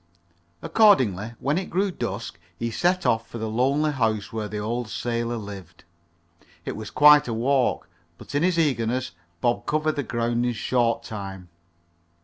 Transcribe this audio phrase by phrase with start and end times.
[0.63, 4.89] Accordingly, when it grew dusk, he set off for the lonely house where the old
[4.89, 5.83] sailor lived.
[6.65, 9.11] It was quite a walk, but in his eagerness
[9.41, 11.49] Bob covered the ground in short time.